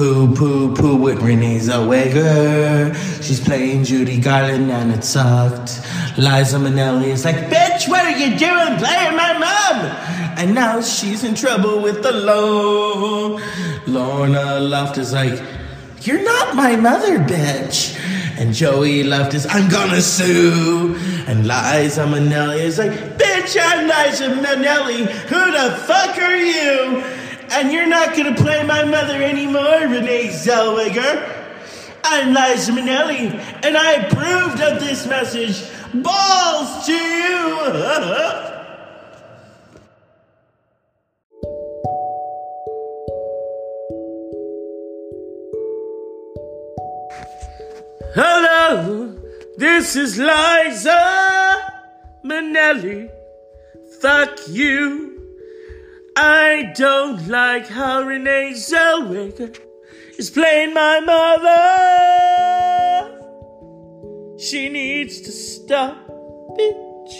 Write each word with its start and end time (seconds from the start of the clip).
Poo 0.00 0.34
poo 0.34 0.74
poo 0.74 0.96
with 0.96 1.20
Renee 1.20 1.58
Zellweger. 1.58 2.94
She's 3.22 3.38
playing 3.38 3.84
Judy 3.84 4.18
Garland 4.18 4.70
and 4.70 4.92
it 4.92 5.04
sucked. 5.04 5.82
Liza 6.16 6.56
Minnelli 6.56 7.08
is 7.08 7.26
like, 7.26 7.36
bitch, 7.50 7.86
what 7.86 8.06
are 8.06 8.18
you 8.18 8.28
doing 8.38 8.78
playing 8.78 9.14
my 9.14 9.36
mom? 9.36 9.84
And 10.38 10.54
now 10.54 10.80
she's 10.80 11.22
in 11.22 11.34
trouble 11.34 11.82
with 11.82 12.02
the 12.02 12.12
law. 12.12 13.38
Lorna 13.86 14.58
Luft 14.60 14.96
is 14.96 15.12
like, 15.12 15.38
you're 16.00 16.24
not 16.24 16.56
my 16.56 16.76
mother, 16.76 17.18
bitch. 17.18 17.94
And 18.38 18.54
Joey 18.54 19.02
Luft 19.02 19.34
is, 19.34 19.46
I'm 19.50 19.68
gonna 19.68 20.00
sue. 20.00 20.96
And 21.26 21.46
Liza 21.46 22.06
Minnelli 22.06 22.60
is 22.60 22.78
like, 22.78 23.18
bitch, 23.18 23.54
I'm 23.60 23.86
Liza 23.86 24.30
Minnelli. 24.30 25.04
Who 25.28 25.52
the 25.52 25.76
fuck 25.76 26.16
are 26.16 26.36
you? 26.38 27.04
And 27.52 27.72
you're 27.72 27.86
not 27.86 28.16
gonna 28.16 28.34
play 28.36 28.64
my 28.64 28.84
mother 28.84 29.20
anymore, 29.20 29.80
Renee 29.88 30.28
Zellweger. 30.28 31.38
I'm 32.04 32.32
Liza 32.32 32.70
Minnelli, 32.72 33.32
and 33.64 33.76
I 33.76 33.92
approved 33.94 34.60
of 34.62 34.78
this 34.80 35.06
message. 35.06 35.62
Balls 35.92 36.86
to 36.86 36.92
you! 36.92 37.40
Hello, 48.14 49.18
this 49.56 49.96
is 49.96 50.18
Liza 50.18 51.72
Minnelli. 52.24 53.10
Fuck 54.00 54.38
you. 54.48 55.09
I 56.22 56.72
don't 56.74 57.28
like 57.28 57.66
how 57.66 58.02
Renee 58.02 58.52
Zellweger 58.52 59.58
is 60.18 60.28
playing 60.28 60.74
my 60.74 61.00
mother. 61.00 61.56
She 64.38 64.68
needs 64.68 65.22
to 65.22 65.32
stop, 65.32 65.96
bitch. 66.58 67.14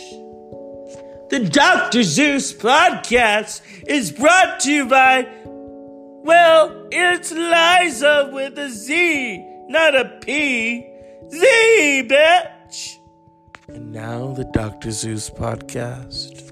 The 1.30 1.48
Dr. 1.50 2.02
Zeus 2.02 2.52
podcast 2.52 3.62
is 3.86 4.12
brought 4.12 4.60
to 4.60 4.70
you 4.70 4.84
by, 4.84 5.26
well, 5.46 6.86
it's 6.92 7.32
Liza 7.32 8.28
with 8.34 8.58
a 8.58 8.68
Z, 8.68 9.42
not 9.68 9.94
a 9.94 10.18
P. 10.20 10.86
Z, 11.30 12.06
bitch. 12.06 12.98
And 13.66 13.92
now 13.92 14.34
the 14.34 14.44
Dr. 14.44 14.90
Zeus 14.90 15.30
podcast. 15.30 16.49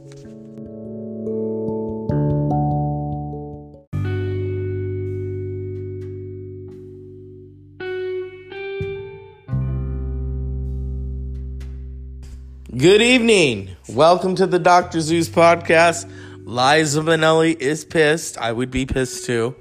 Good 12.77 13.01
evening. 13.01 13.75
Welcome 13.89 14.35
to 14.35 14.47
the 14.47 14.59
Dr. 14.59 15.01
Zeus 15.01 15.27
podcast. 15.31 16.05
Liza 16.45 17.01
Minnelli 17.01 17.59
is 17.59 17.87
pissed. 17.87 18.37
I 18.37 18.53
would 18.53 18.71
be 18.71 18.85
pissed 18.85 19.25
too. 19.25 19.57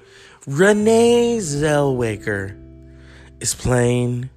Renee 0.46 1.38
Zellweger 1.38 2.62
is 3.40 3.56
playing 3.56 4.30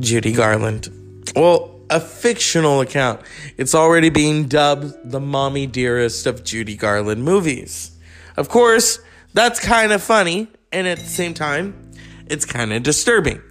Judy 0.00 0.32
Garland. 0.32 0.88
Well, 1.36 1.78
a 1.90 2.00
fictional 2.00 2.80
account. 2.80 3.20
It's 3.58 3.74
already 3.74 4.08
being 4.08 4.48
dubbed 4.48 4.94
the 5.04 5.20
mommy 5.20 5.66
dearest 5.66 6.26
of 6.26 6.42
Judy 6.42 6.74
Garland 6.74 7.22
movies. 7.22 7.90
Of 8.38 8.48
course, 8.48 8.98
that's 9.34 9.60
kind 9.60 9.92
of 9.92 10.02
funny, 10.02 10.48
and 10.72 10.86
at 10.86 11.00
the 11.00 11.04
same 11.04 11.34
time, 11.34 11.92
it's 12.26 12.46
kind 12.46 12.72
of 12.72 12.82
disturbing. 12.82 13.42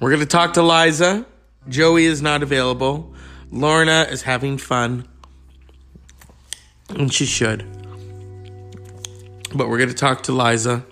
We're 0.00 0.10
going 0.10 0.20
to 0.20 0.26
talk 0.26 0.54
to 0.54 0.62
Liza. 0.62 1.26
Joey 1.68 2.04
is 2.04 2.22
not 2.22 2.42
available. 2.42 3.14
Lorna 3.50 4.06
is 4.08 4.22
having 4.22 4.56
fun. 4.56 5.08
And 6.90 7.12
she 7.12 7.26
should. 7.26 7.64
But 9.54 9.68
we're 9.68 9.78
going 9.78 9.88
to 9.88 9.94
talk 9.94 10.22
to 10.24 10.32
Liza. 10.32 10.84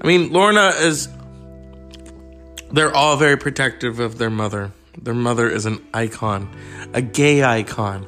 I 0.00 0.06
mean, 0.06 0.32
Lorna 0.32 0.68
is. 0.68 1.08
They're 2.70 2.94
all 2.94 3.16
very 3.16 3.36
protective 3.36 3.98
of 3.98 4.18
their 4.18 4.30
mother. 4.30 4.72
Their 5.00 5.14
mother 5.14 5.48
is 5.48 5.66
an 5.66 5.84
icon, 5.92 6.48
a 6.94 7.02
gay 7.02 7.42
icon, 7.42 8.06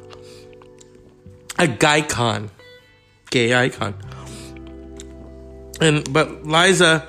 a 1.57 1.67
guycon, 1.67 2.49
gay 3.31 3.53
icon. 3.53 3.95
And 5.81 6.11
but 6.11 6.45
Liza 6.45 7.07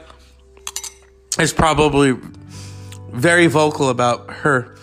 is 1.39 1.53
probably 1.53 2.17
very 3.13 3.47
vocal 3.47 3.89
about 3.89 4.31
her 4.31 4.77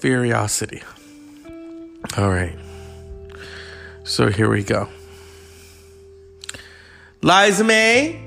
curiosity. 0.00 0.82
All 2.16 2.30
right. 2.30 2.56
So 4.04 4.28
here 4.28 4.48
we 4.48 4.62
go. 4.62 4.88
Liza 7.22 7.64
May, 7.64 8.20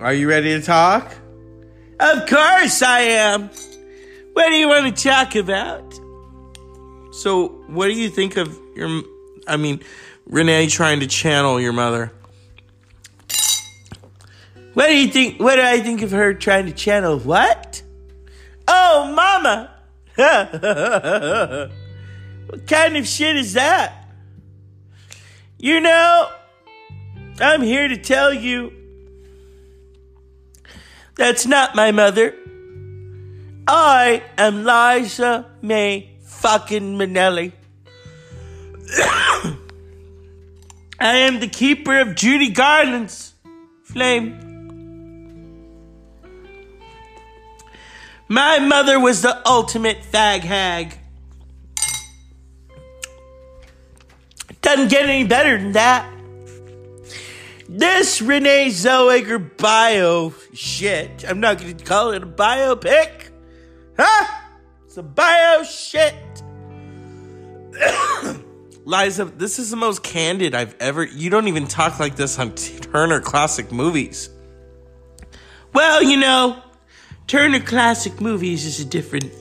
are 0.00 0.12
you 0.12 0.28
ready 0.28 0.58
to 0.58 0.62
talk? 0.62 1.14
Of 2.00 2.26
course 2.28 2.82
I 2.82 3.00
am. 3.00 3.50
What 4.32 4.48
do 4.48 4.54
you 4.54 4.68
want 4.68 4.94
to 4.94 5.02
talk 5.02 5.34
about? 5.34 5.94
So, 7.12 7.48
what 7.68 7.86
do 7.86 7.94
you 7.94 8.10
think 8.10 8.36
of 8.36 8.58
your 8.74 9.02
I 9.46 9.56
mean, 9.56 9.80
Renee 10.26 10.66
trying 10.66 11.00
to 11.00 11.06
channel 11.06 11.60
your 11.60 11.72
mother? 11.72 12.12
What 14.74 14.88
do 14.88 14.96
you 14.96 15.08
think? 15.08 15.40
What 15.40 15.56
do 15.56 15.62
I 15.62 15.80
think 15.80 16.02
of 16.02 16.10
her 16.10 16.34
trying 16.34 16.66
to 16.66 16.72
channel 16.72 17.18
what? 17.18 17.82
Oh, 18.88 19.12
mama! 19.12 19.70
what 22.46 22.66
kind 22.68 22.96
of 22.96 23.04
shit 23.04 23.36
is 23.36 23.54
that? 23.54 24.12
You 25.58 25.80
know, 25.80 26.30
I'm 27.40 27.62
here 27.62 27.88
to 27.88 27.96
tell 27.96 28.32
you 28.32 28.72
that's 31.16 31.46
not 31.46 31.74
my 31.74 31.90
mother. 31.90 32.32
I 33.66 34.22
am 34.38 34.62
Liza 34.62 35.50
May 35.62 36.12
fucking 36.22 36.96
Minnelli. 36.96 37.54
I 41.00 41.16
am 41.26 41.40
the 41.40 41.48
keeper 41.48 41.98
of 41.98 42.14
Judy 42.14 42.50
Garland's 42.50 43.34
flame. 43.82 44.55
My 48.28 48.58
mother 48.58 48.98
was 48.98 49.22
the 49.22 49.40
ultimate 49.48 50.02
fag 50.02 50.40
hag. 50.40 50.98
Doesn't 54.62 54.88
get 54.88 55.08
any 55.08 55.24
better 55.24 55.56
than 55.58 55.72
that. 55.72 56.12
This 57.68 58.20
Renee 58.20 58.68
Zellweger 58.68 59.56
bio 59.56 60.34
shit, 60.52 61.24
I'm 61.28 61.40
not 61.40 61.60
going 61.60 61.76
to 61.76 61.84
call 61.84 62.12
it 62.12 62.22
a 62.22 62.26
biopic. 62.26 63.30
Huh? 63.96 64.26
It's 64.84 64.96
a 64.96 65.02
bio 65.02 65.62
shit. 65.62 66.14
Liza, 68.84 69.24
this 69.26 69.58
is 69.58 69.70
the 69.70 69.76
most 69.76 70.02
candid 70.02 70.54
I've 70.54 70.76
ever. 70.80 71.04
You 71.04 71.30
don't 71.30 71.48
even 71.48 71.66
talk 71.66 72.00
like 72.00 72.16
this 72.16 72.38
on 72.38 72.54
Turner 72.54 73.20
Classic 73.20 73.70
Movies. 73.72 74.30
Well, 75.72 76.02
you 76.02 76.16
know, 76.16 76.62
Turner 77.26 77.58
Classic 77.58 78.20
Movies 78.20 78.64
is 78.64 78.78
a 78.78 78.84
different 78.84 79.32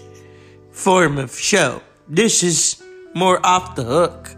form 0.71 1.19
of 1.19 1.37
show. 1.37 1.83
This 2.07 2.41
is 2.41 2.81
more 3.13 3.39
off 3.45 3.75
the 3.75 3.83
hook. 3.83 4.35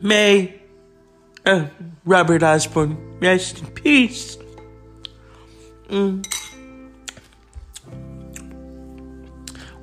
May 0.00 0.60
uh, 1.44 1.66
Robert 2.06 2.42
Osborne 2.42 3.18
rest 3.20 3.60
in 3.60 3.66
peace. 3.66 4.38
Mm. 5.88 6.24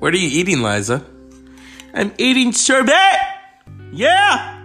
What 0.00 0.12
are 0.14 0.18
you 0.18 0.40
eating, 0.40 0.60
Liza? 0.60 1.04
I'm 1.94 2.12
eating 2.18 2.52
sorbet. 2.52 3.16
Yeah. 3.92 4.60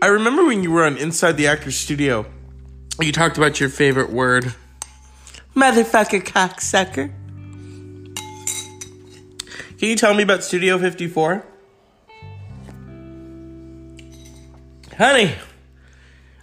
I 0.00 0.06
remember 0.06 0.46
when 0.46 0.62
you 0.62 0.70
were 0.70 0.86
on 0.86 0.96
Inside 0.96 1.32
the 1.32 1.46
Actors 1.48 1.76
Studio, 1.76 2.24
you 3.06 3.12
talked 3.12 3.38
about 3.38 3.60
your 3.60 3.68
favorite 3.68 4.10
word. 4.10 4.54
Motherfucker 5.54 6.22
cocksucker. 6.22 7.12
Can 9.78 9.88
you 9.88 9.96
tell 9.96 10.12
me 10.14 10.24
about 10.24 10.42
Studio 10.42 10.78
54? 10.78 11.44
Honey, 14.96 15.32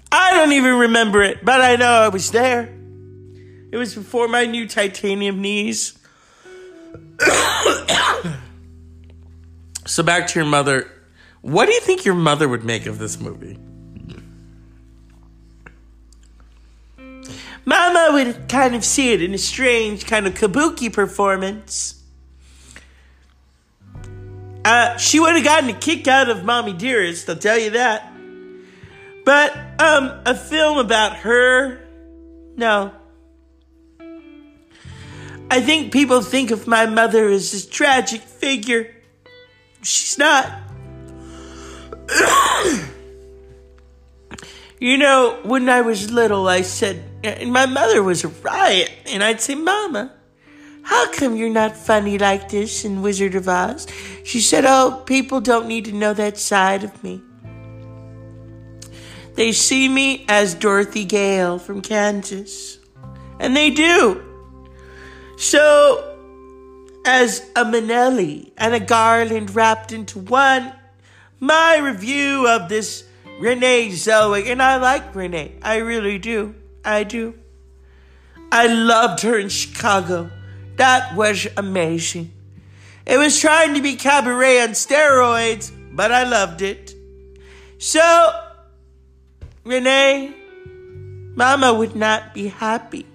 I 0.09 0.31
don't 0.31 0.53
even 0.53 0.75
remember 0.75 1.21
it, 1.21 1.43
but 1.43 1.59
I 1.59 1.75
know 1.75 1.91
I 1.91 2.07
was 2.07 2.31
there. 2.31 2.73
It 3.71 3.77
was 3.77 3.93
before 3.93 4.29
my 4.29 4.45
new 4.45 4.65
titanium 4.65 5.41
knees. 5.41 5.99
so 9.85 10.03
back 10.03 10.27
to 10.27 10.39
your 10.39 10.47
mother. 10.47 10.89
What 11.41 11.65
do 11.65 11.73
you 11.73 11.81
think 11.81 12.05
your 12.05 12.15
mother 12.15 12.47
would 12.47 12.63
make 12.63 12.85
of 12.85 12.97
this 12.97 13.19
movie? 13.19 13.59
Mama 17.65 18.09
would 18.13 18.47
kind 18.47 18.75
of 18.75 18.85
see 18.85 19.11
it 19.11 19.23
in 19.23 19.33
a 19.33 19.39
strange 19.39 20.05
kind 20.05 20.27
of 20.27 20.35
kabuki 20.35 20.93
performance. 20.93 22.03
Uh, 24.63 24.97
she 24.97 25.19
would 25.19 25.35
have 25.35 25.43
gotten 25.43 25.69
a 25.69 25.73
kick 25.73 26.07
out 26.07 26.29
of 26.29 26.43
Mommy 26.43 26.73
Dearest, 26.73 27.29
I'll 27.29 27.35
tell 27.35 27.57
you 27.57 27.71
that. 27.71 28.11
But, 29.23 29.55
um, 29.79 30.21
a 30.25 30.35
film 30.35 30.77
about 30.77 31.17
her, 31.17 31.79
no. 32.55 32.91
I 35.49 35.61
think 35.61 35.91
people 35.93 36.21
think 36.21 36.51
of 36.51 36.67
my 36.67 36.85
mother 36.85 37.27
as 37.29 37.51
this 37.51 37.65
tragic 37.65 38.21
figure. 38.21 38.95
She's 39.83 40.17
not. 40.17 40.51
you 44.79 44.97
know, 44.97 45.39
when 45.43 45.69
I 45.69 45.81
was 45.81 46.11
little, 46.11 46.47
I 46.47 46.61
said, 46.61 47.03
and 47.25 47.51
my 47.51 47.65
mother 47.65 48.03
was 48.03 48.23
a 48.23 48.27
riot, 48.27 48.91
and 49.07 49.23
I'd 49.23 49.41
say, 49.41 49.55
Mama, 49.55 50.13
how 50.83 51.11
come 51.11 51.35
you're 51.35 51.49
not 51.49 51.75
funny 51.75 52.17
like 52.17 52.49
this 52.49 52.85
in 52.85 53.01
Wizard 53.01 53.33
of 53.35 53.47
Oz? 53.47 53.87
She 54.23 54.39
said, 54.39 54.65
Oh, 54.65 55.01
people 55.05 55.41
don't 55.41 55.67
need 55.67 55.85
to 55.85 55.91
know 55.91 56.13
that 56.13 56.37
side 56.37 56.83
of 56.83 57.03
me. 57.03 57.21
They 59.33 59.51
see 59.51 59.89
me 59.89 60.25
as 60.29 60.53
Dorothy 60.53 61.03
Gale 61.03 61.59
from 61.59 61.81
Kansas. 61.81 62.77
And 63.39 63.55
they 63.55 63.69
do. 63.69 64.23
So, 65.37 66.17
as 67.05 67.39
a 67.55 67.65
Minnelli 67.65 68.51
and 68.57 68.73
a 68.73 68.79
Garland 68.79 69.55
wrapped 69.55 69.91
into 69.91 70.19
one, 70.19 70.71
my 71.39 71.77
review 71.77 72.47
of 72.47 72.69
this 72.69 73.03
Renee 73.39 73.89
Zellweger, 73.89 74.51
and 74.51 74.61
I 74.61 74.77
like 74.77 75.13
Renee, 75.13 75.55
I 75.61 75.77
really 75.77 76.17
do. 76.17 76.55
I 76.85 77.03
do. 77.03 77.33
I 78.51 78.67
loved 78.67 79.21
her 79.21 79.37
in 79.37 79.49
Chicago. 79.49 80.29
That 80.77 81.15
was 81.15 81.47
amazing. 81.57 82.31
It 83.05 83.17
was 83.17 83.39
trying 83.39 83.73
to 83.75 83.81
be 83.81 83.95
cabaret 83.95 84.61
on 84.61 84.69
steroids, 84.69 85.71
but 85.91 86.11
I 86.11 86.23
loved 86.23 86.61
it. 86.61 86.93
So, 87.77 88.41
Renee, 89.63 90.33
Mama 91.35 91.73
would 91.73 91.95
not 91.95 92.33
be 92.33 92.47
happy. 92.47 93.05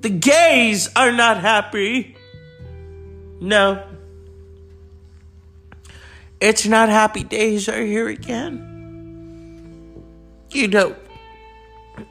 The 0.00 0.10
gays 0.10 0.88
are 0.96 1.12
not 1.12 1.40
happy. 1.40 2.16
No. 3.40 3.84
It's 6.40 6.66
not 6.66 6.88
happy 6.88 7.22
days 7.24 7.68
are 7.68 7.82
here 7.82 8.08
again. 8.08 8.70
You 10.50 10.68
know, 10.68 10.96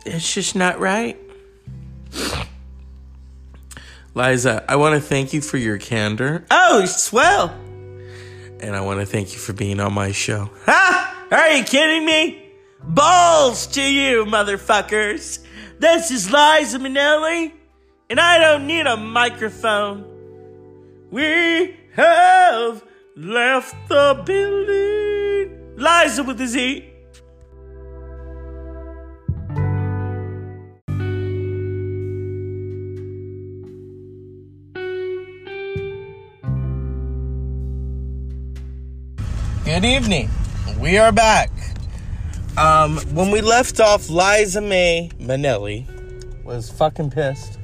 it's 0.05 0.33
just 0.33 0.55
not 0.55 0.79
right. 0.79 1.17
Liza, 4.15 4.63
I 4.69 4.75
want 4.75 4.95
to 4.95 5.01
thank 5.01 5.33
you 5.33 5.41
for 5.41 5.57
your 5.57 5.77
candor. 5.77 6.45
Oh, 6.51 6.85
swell. 6.85 7.49
And 8.59 8.75
I 8.75 8.81
want 8.81 8.99
to 8.99 9.05
thank 9.05 9.33
you 9.33 9.39
for 9.39 9.53
being 9.53 9.79
on 9.79 9.93
my 9.93 10.11
show. 10.11 10.49
Ha! 10.65 11.25
Are 11.31 11.49
you 11.49 11.63
kidding 11.63 12.05
me? 12.05 12.51
Balls 12.83 13.65
to 13.67 13.81
you, 13.81 14.25
motherfuckers. 14.25 15.43
This 15.79 16.11
is 16.11 16.31
Liza 16.31 16.79
Minnelli, 16.79 17.53
and 18.09 18.19
I 18.19 18.37
don't 18.37 18.67
need 18.67 18.85
a 18.85 18.95
microphone. 18.95 20.05
We 21.09 21.75
have 21.95 22.83
left 23.15 23.75
the 23.89 24.21
building. 24.25 25.75
Liza 25.75 26.23
with 26.23 26.39
a 26.39 26.47
Z. 26.47 26.92
Good 39.73 39.85
evening. 39.85 40.29
We 40.77 40.99
are 40.99 41.11
back. 41.11 41.49
Um, 42.57 42.97
when 43.15 43.31
we 43.31 43.41
left 43.41 43.79
off, 43.79 44.07
Liza 44.07 44.61
May 44.61 45.09
Minnelli 45.17 45.87
was 46.43 46.69
fucking 46.69 47.09
pissed. 47.09 47.57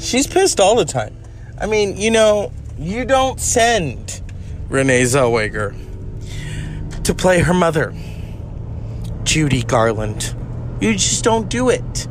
She's 0.00 0.26
pissed 0.26 0.58
all 0.58 0.74
the 0.74 0.84
time. 0.84 1.16
I 1.60 1.66
mean, 1.66 1.96
you 1.96 2.10
know, 2.10 2.50
you 2.76 3.04
don't 3.04 3.38
send 3.38 4.20
Renee 4.68 5.02
Zellweger 5.02 5.76
to 7.04 7.14
play 7.14 7.38
her 7.38 7.54
mother, 7.54 7.94
Judy 9.22 9.62
Garland. 9.62 10.34
You 10.80 10.94
just 10.94 11.22
don't 11.22 11.48
do 11.48 11.68
it. 11.68 12.08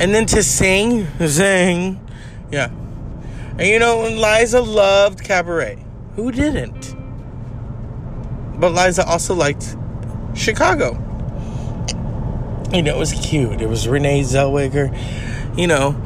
And 0.00 0.14
then 0.14 0.24
to 0.28 0.42
sing, 0.42 1.06
sing, 1.28 2.00
yeah. 2.50 2.70
And 3.58 3.68
you 3.68 3.78
know, 3.78 4.08
Liza 4.08 4.62
loved 4.62 5.22
cabaret. 5.22 5.84
Who 6.16 6.32
didn't? 6.32 6.91
But 8.58 8.72
Liza 8.72 9.04
also 9.06 9.34
liked 9.34 9.76
Chicago. 10.34 10.92
You 12.72 12.82
know, 12.82 12.96
it 12.96 12.98
was 12.98 13.12
cute. 13.12 13.60
It 13.60 13.68
was 13.68 13.86
Renee 13.86 14.22
Zellweger, 14.22 14.96
you 15.58 15.66
know, 15.66 16.00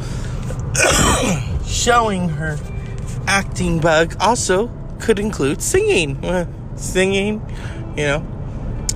showing 1.67 2.29
her 2.31 2.59
acting 3.27 3.79
bug. 3.79 4.17
Also, 4.19 4.71
could 4.99 5.19
include 5.19 5.63
singing. 5.63 6.19
singing, 6.77 7.43
you 7.97 8.05
know. 8.05 8.27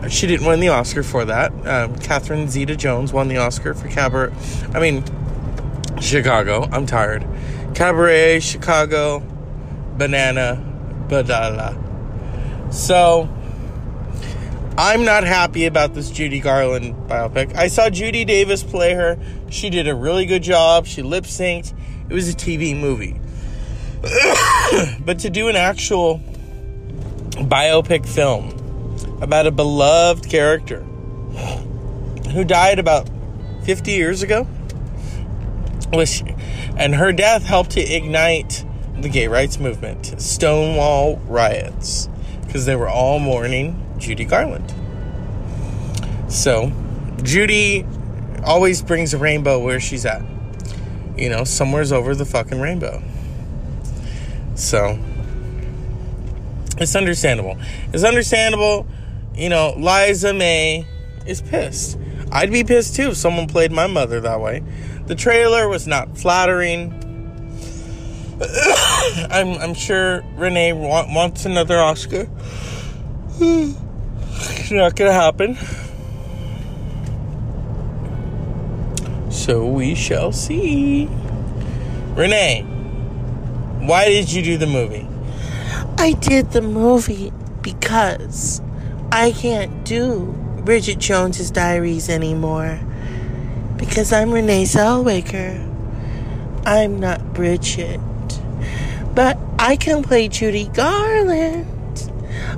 She 0.08 0.26
didn't 0.26 0.46
win 0.46 0.60
the 0.60 0.68
Oscar 0.68 1.02
for 1.02 1.26
that. 1.26 1.52
Um, 1.66 1.94
Catherine 1.98 2.48
Zeta 2.48 2.74
Jones 2.74 3.12
won 3.12 3.28
the 3.28 3.36
Oscar 3.36 3.74
for 3.74 3.88
Cabaret. 3.88 4.32
I 4.74 4.80
mean, 4.80 5.04
Chicago. 6.00 6.66
I'm 6.72 6.86
tired. 6.86 7.26
Cabaret, 7.74 8.40
Chicago, 8.40 9.22
Banana, 9.96 10.56
Badala. 11.08 11.76
So, 12.72 13.28
I'm 14.82 15.04
not 15.04 15.24
happy 15.24 15.66
about 15.66 15.92
this 15.92 16.10
Judy 16.10 16.40
Garland 16.40 16.94
biopic. 17.06 17.54
I 17.54 17.68
saw 17.68 17.90
Judy 17.90 18.24
Davis 18.24 18.62
play 18.62 18.94
her. 18.94 19.18
She 19.50 19.68
did 19.68 19.86
a 19.86 19.94
really 19.94 20.24
good 20.24 20.42
job. 20.42 20.86
She 20.86 21.02
lip 21.02 21.24
synced. 21.24 21.74
It 22.08 22.14
was 22.14 22.30
a 22.30 22.32
TV 22.32 22.74
movie. 22.74 23.20
but 25.04 25.18
to 25.18 25.28
do 25.28 25.48
an 25.48 25.56
actual 25.56 26.22
biopic 27.32 28.08
film 28.08 28.56
about 29.20 29.46
a 29.46 29.50
beloved 29.50 30.30
character 30.30 30.80
who 32.32 32.42
died 32.42 32.78
about 32.78 33.06
50 33.64 33.90
years 33.90 34.22
ago 34.22 34.48
was 35.92 36.22
and 36.78 36.94
her 36.94 37.12
death 37.12 37.44
helped 37.44 37.72
to 37.72 37.82
ignite 37.82 38.64
the 38.98 39.10
gay 39.10 39.28
rights 39.28 39.58
movement 39.58 40.18
stonewall 40.18 41.16
riots 41.28 42.08
because 42.46 42.64
they 42.64 42.76
were 42.76 42.88
all 42.88 43.18
mourning 43.18 43.86
Judy 44.00 44.24
Garland. 44.24 44.74
So, 46.28 46.72
Judy 47.22 47.86
always 48.44 48.82
brings 48.82 49.14
a 49.14 49.18
rainbow 49.18 49.58
where 49.58 49.78
she's 49.78 50.06
at. 50.06 50.22
You 51.16 51.28
know, 51.28 51.44
somewhere's 51.44 51.92
over 51.92 52.14
the 52.14 52.24
fucking 52.24 52.60
rainbow. 52.60 53.02
So, 54.54 54.98
it's 56.78 56.96
understandable. 56.96 57.58
It's 57.92 58.04
understandable, 58.04 58.86
you 59.34 59.48
know, 59.48 59.74
Liza 59.76 60.32
May 60.32 60.86
is 61.26 61.42
pissed. 61.42 61.98
I'd 62.32 62.50
be 62.50 62.64
pissed 62.64 62.96
too 62.96 63.10
if 63.10 63.16
someone 63.16 63.48
played 63.48 63.72
my 63.72 63.86
mother 63.86 64.20
that 64.20 64.40
way. 64.40 64.62
The 65.06 65.14
trailer 65.14 65.68
was 65.68 65.86
not 65.86 66.16
flattering. 66.16 66.94
I'm, 69.30 69.58
I'm 69.58 69.74
sure 69.74 70.22
Renee 70.36 70.72
want, 70.72 71.12
wants 71.12 71.44
another 71.44 71.78
Oscar. 71.78 72.28
Not 74.72 74.94
gonna 74.94 75.12
happen. 75.12 75.58
So 79.28 79.66
we 79.66 79.96
shall 79.96 80.30
see. 80.30 81.08
Renee, 82.14 82.62
why 83.80 84.04
did 84.04 84.32
you 84.32 84.42
do 84.42 84.56
the 84.56 84.68
movie? 84.68 85.08
I 85.98 86.12
did 86.12 86.52
the 86.52 86.62
movie 86.62 87.32
because 87.62 88.62
I 89.10 89.32
can't 89.32 89.84
do 89.84 90.26
Bridget 90.64 90.98
Jones's 90.98 91.50
Diaries 91.50 92.08
anymore. 92.08 92.78
Because 93.76 94.12
I'm 94.12 94.30
Renee 94.30 94.64
Zellweger. 94.64 95.58
I'm 96.64 97.00
not 97.00 97.34
Bridget. 97.34 98.00
But 99.16 99.36
I 99.58 99.74
can 99.74 100.04
play 100.04 100.28
Judy 100.28 100.68
Garland. 100.68 101.66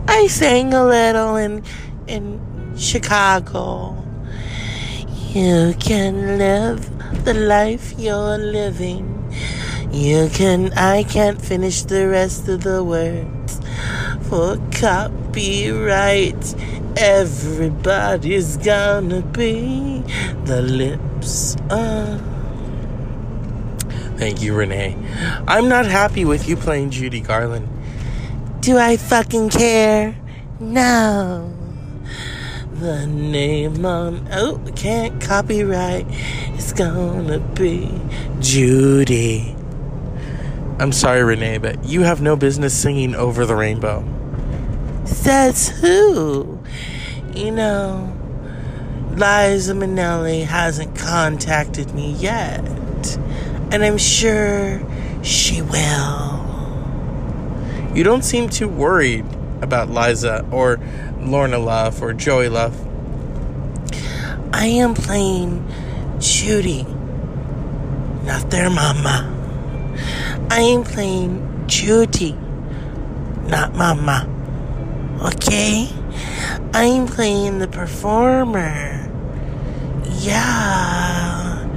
I 0.06 0.26
sang 0.26 0.74
a 0.74 0.84
little 0.84 1.36
in 1.36 1.64
in 2.06 2.40
Chicago. 2.76 3.96
You 5.32 5.74
can 5.78 6.38
live 6.38 7.24
the 7.24 7.34
life 7.34 7.94
you're 7.98 8.38
living. 8.38 9.08
You 9.92 10.28
can 10.32 10.72
I 10.72 11.04
can't 11.04 11.40
finish 11.40 11.82
the 11.82 12.08
rest 12.08 12.48
of 12.48 12.62
the 12.62 12.82
words 12.82 13.60
for 14.28 14.58
copyright. 14.72 16.54
Everybody's 16.96 18.56
gonna 18.58 19.22
be 19.22 20.02
the 20.44 20.62
lips. 20.62 21.56
Uh. 21.70 22.18
Thank 24.16 24.42
you, 24.42 24.54
Renee. 24.54 24.96
I'm 25.48 25.68
not 25.68 25.86
happy 25.86 26.24
with 26.24 26.48
you 26.48 26.56
playing 26.56 26.90
Judy 26.90 27.20
Garland. 27.20 27.68
Do 28.60 28.78
I 28.78 28.96
fucking 28.96 29.50
care? 29.50 30.14
No. 30.60 31.61
The 32.74 33.06
name 33.06 33.84
on 33.84 34.26
oh 34.32 34.60
can't 34.74 35.20
copyright 35.20 36.06
It's 36.54 36.72
gonna 36.72 37.38
be 37.38 38.00
Judy. 38.40 39.54
I'm 40.80 40.90
sorry, 40.90 41.22
Renee, 41.22 41.58
but 41.58 41.84
you 41.84 42.00
have 42.00 42.20
no 42.22 42.34
business 42.34 42.74
singing 42.74 43.14
over 43.14 43.46
the 43.46 43.54
rainbow. 43.54 44.04
Says 45.04 45.68
who? 45.68 46.58
You 47.34 47.52
know, 47.52 48.12
Liza 49.10 49.74
Minnelli 49.74 50.44
hasn't 50.44 50.96
contacted 50.96 51.94
me 51.94 52.12
yet, 52.12 52.66
and 53.70 53.84
I'm 53.84 53.98
sure 53.98 54.82
she 55.22 55.62
will. 55.62 56.42
You 57.94 58.02
don't 58.02 58.24
seem 58.24 58.48
too 58.48 58.68
worried 58.68 59.26
about 59.60 59.90
Liza 59.90 60.44
or 60.50 60.80
Lorna 61.24 61.58
Luft 61.58 62.02
or 62.02 62.12
Joey 62.12 62.48
Luft. 62.48 62.78
I 64.52 64.66
am 64.66 64.94
playing 64.94 65.66
Judy, 66.18 66.84
not 68.24 68.50
their 68.50 68.70
mama. 68.70 69.28
I 70.50 70.60
am 70.60 70.84
playing 70.84 71.64
Judy, 71.66 72.32
not 73.46 73.74
mama. 73.74 74.28
Okay? 75.22 75.88
I'm 76.74 77.06
playing 77.06 77.58
the 77.58 77.68
performer. 77.68 79.08
Yeah. 80.18 81.68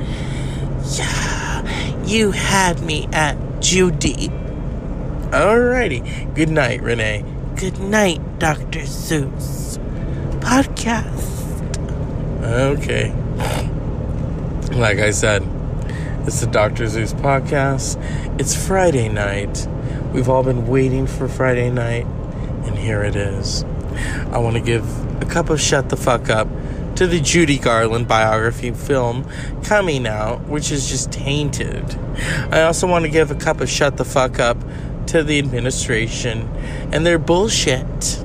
Yeah. 0.91 2.03
You 2.05 2.31
had 2.31 2.81
me 2.81 3.07
at 3.13 3.37
Judy. 3.61 4.29
Alrighty. 5.31 6.33
Good 6.35 6.49
night, 6.49 6.81
Renee. 6.81 7.23
Good 7.55 7.79
night, 7.79 8.19
Dr. 8.37 8.81
Seuss. 8.81 9.77
Podcast. 10.41 11.77
Okay. 12.43 13.13
Like 14.77 14.99
I 14.99 15.11
said, 15.11 15.41
it's 16.27 16.41
the 16.41 16.47
Dr. 16.47 16.87
Zeus 16.87 17.13
podcast. 17.13 17.97
It's 18.41 18.67
Friday 18.67 19.07
night. 19.07 19.69
We've 20.11 20.27
all 20.27 20.43
been 20.43 20.67
waiting 20.67 21.07
for 21.07 21.29
Friday 21.29 21.69
night, 21.69 22.05
and 22.65 22.77
here 22.77 23.03
it 23.03 23.15
is. 23.15 23.63
I 24.33 24.37
want 24.39 24.57
to 24.57 24.61
give 24.61 24.85
a 25.21 25.25
cup 25.25 25.49
of 25.49 25.61
shut 25.61 25.87
the 25.87 25.97
fuck 25.97 26.29
up 26.29 26.49
to 26.95 27.07
the 27.07 27.21
Judy 27.21 27.57
Garland 27.57 28.07
biography 28.07 28.71
film 28.71 29.25
coming 29.63 30.05
out, 30.07 30.41
which 30.49 30.71
is 30.71 30.89
just 30.89 31.09
tainted. 31.11 31.97
I 32.51 32.63
also 32.63 32.85
want 32.85 33.05
to 33.05 33.09
give 33.09 33.31
a 33.31 33.35
cup 33.35 33.61
of 33.61 33.69
shut 33.69 33.95
the 33.95 34.05
fuck 34.05 34.39
up 34.39 34.57
to 35.15 35.23
the 35.23 35.39
administration 35.39 36.41
and 36.91 37.05
their 37.05 37.17
bullshit. 37.17 38.21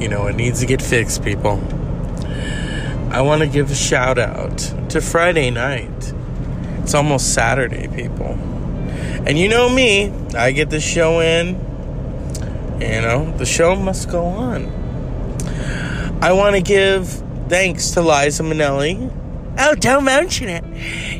You 0.00 0.06
know, 0.06 0.28
it 0.28 0.36
needs 0.36 0.60
to 0.60 0.66
get 0.66 0.80
fixed, 0.80 1.24
people. 1.24 1.60
I 3.10 3.22
want 3.22 3.42
to 3.42 3.48
give 3.48 3.72
a 3.72 3.74
shout 3.74 4.18
out 4.18 4.58
to 4.90 5.00
Friday 5.00 5.50
night. 5.50 6.14
It's 6.78 6.94
almost 6.94 7.34
Saturday, 7.34 7.88
people. 7.88 8.38
And 9.26 9.36
you 9.36 9.48
know 9.48 9.68
me, 9.68 10.12
I 10.36 10.52
get 10.52 10.70
the 10.70 10.80
show 10.80 11.20
in. 11.20 11.56
You 12.80 13.00
know, 13.00 13.36
the 13.38 13.46
show 13.46 13.74
must 13.74 14.10
go 14.10 14.24
on. 14.24 14.66
I 16.22 16.34
want 16.34 16.54
to 16.54 16.62
give 16.62 17.08
thanks 17.48 17.90
to 17.90 18.00
Liza 18.00 18.44
Minnelli. 18.44 19.21
Oh, 19.58 19.74
don't 19.74 20.04
mention 20.04 20.48
it. 20.48 20.64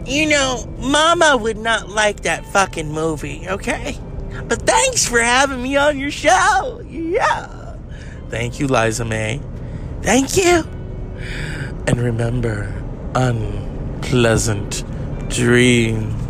You 0.09 0.29
know, 0.29 0.67
Mama 0.79 1.37
would 1.37 1.59
not 1.59 1.89
like 1.89 2.23
that 2.23 2.45
fucking 2.47 2.91
movie, 2.91 3.47
okay? 3.49 3.99
But 4.49 4.63
thanks 4.63 5.07
for 5.07 5.21
having 5.21 5.63
me 5.63 5.77
on 5.77 5.99
your 5.99 6.11
show. 6.11 6.83
Yeah. 6.89 7.77
Thank 8.31 8.59
you, 8.59 8.67
Liza 8.67 9.05
May. 9.05 9.41
Thank 10.03 10.37
you. 10.37 10.65
And 11.87 12.01
remember, 12.01 12.73
unpleasant 13.15 14.85
dreams. 15.29 16.22